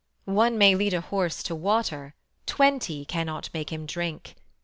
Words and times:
One 0.25 0.57
may 0.57 0.73
lead 0.73 0.95
a 0.95 1.01
horse 1.01 1.43
to 1.43 1.53
water, 1.53 2.15
Twenty 2.47 3.05
cannot 3.05 3.51
make 3.53 3.71
him 3.71 3.85
drink. 3.85 4.35